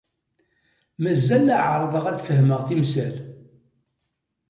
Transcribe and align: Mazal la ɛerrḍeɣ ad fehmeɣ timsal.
Mazal 1.01 1.43
la 1.45 1.57
ɛerrḍeɣ 1.69 2.05
ad 2.07 2.19
fehmeɣ 2.27 2.61
timsal. 2.67 3.15